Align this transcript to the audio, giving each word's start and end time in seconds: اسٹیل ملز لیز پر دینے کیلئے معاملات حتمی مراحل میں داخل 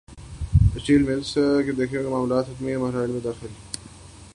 اسٹیل 0.75 1.03
ملز 1.03 1.37
لیز 1.37 1.65
پر 1.65 1.71
دینے 1.71 1.87
کیلئے 1.87 2.09
معاملات 2.09 2.49
حتمی 2.49 2.75
مراحل 2.75 3.11
میں 3.11 3.19
داخل 3.23 3.47